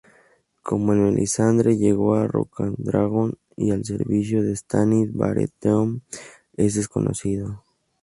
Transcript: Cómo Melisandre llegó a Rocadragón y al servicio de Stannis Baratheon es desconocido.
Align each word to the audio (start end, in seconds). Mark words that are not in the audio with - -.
Cómo 0.63 0.93
Melisandre 0.93 1.77
llegó 1.77 2.15
a 2.15 2.25
Rocadragón 2.25 3.37
y 3.55 3.69
al 3.69 3.85
servicio 3.85 4.41
de 4.41 4.53
Stannis 4.55 5.13
Baratheon 5.13 6.01
es 6.57 6.73
desconocido. 6.73 7.63